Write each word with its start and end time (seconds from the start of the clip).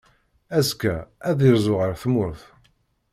Azekka, 0.57 0.95
ad 1.29 1.39
irzu 1.49 1.75
ɣer 1.79 1.91
tmurt. 2.01 2.41